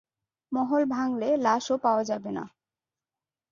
মহল 0.51 0.83
ভাঙলে, 0.85 1.29
লাশও 1.37 1.75
পাওয়া 1.77 2.03
যাবে 2.03 2.29
না। 2.31 2.43